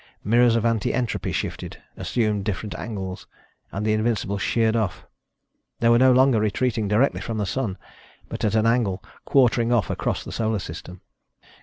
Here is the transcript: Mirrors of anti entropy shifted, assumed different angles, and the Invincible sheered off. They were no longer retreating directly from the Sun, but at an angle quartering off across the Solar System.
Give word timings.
Mirrors 0.23 0.55
of 0.55 0.65
anti 0.65 0.95
entropy 0.95 1.31
shifted, 1.31 1.79
assumed 1.95 2.43
different 2.43 2.73
angles, 2.73 3.27
and 3.71 3.85
the 3.85 3.93
Invincible 3.93 4.39
sheered 4.39 4.75
off. 4.75 5.05
They 5.79 5.89
were 5.89 5.99
no 5.99 6.11
longer 6.11 6.39
retreating 6.39 6.87
directly 6.87 7.21
from 7.21 7.37
the 7.37 7.45
Sun, 7.45 7.77
but 8.27 8.43
at 8.43 8.55
an 8.55 8.65
angle 8.65 9.03
quartering 9.25 9.71
off 9.71 9.91
across 9.91 10.23
the 10.23 10.31
Solar 10.31 10.57
System. 10.57 11.01